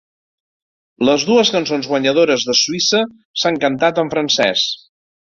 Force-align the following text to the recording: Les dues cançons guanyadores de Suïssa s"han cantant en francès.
Les 1.09 1.25
dues 1.31 1.49
cançons 1.55 1.89
guanyadores 1.91 2.45
de 2.47 2.55
Suïssa 2.61 3.01
s"han 3.41 3.59
cantant 3.65 4.01
en 4.05 4.09
francès. 4.15 4.65